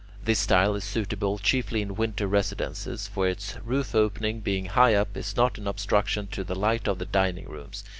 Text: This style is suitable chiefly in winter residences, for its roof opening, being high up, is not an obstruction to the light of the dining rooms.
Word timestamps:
This 0.25 0.39
style 0.39 0.73
is 0.73 0.83
suitable 0.83 1.37
chiefly 1.37 1.79
in 1.83 1.93
winter 1.93 2.25
residences, 2.25 3.07
for 3.07 3.27
its 3.29 3.57
roof 3.63 3.93
opening, 3.93 4.39
being 4.39 4.65
high 4.65 4.95
up, 4.95 5.15
is 5.15 5.35
not 5.37 5.59
an 5.59 5.67
obstruction 5.67 6.25
to 6.31 6.43
the 6.43 6.55
light 6.55 6.87
of 6.87 6.97
the 6.97 7.05
dining 7.05 7.47
rooms. 7.47 7.83